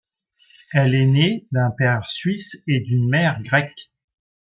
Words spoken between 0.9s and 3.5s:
est née d'un père suisse et d'une mère